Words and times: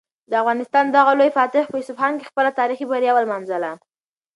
د 0.29 0.31
افغانستان 0.41 0.85
دغه 0.89 1.11
لوی 1.19 1.29
فاتح 1.37 1.63
په 1.71 1.77
اصفهان 1.81 2.13
کې 2.17 2.29
خپله 2.31 2.51
تاریخي 2.59 2.85
بریا 2.91 3.11
ولمانځله. 3.15 3.71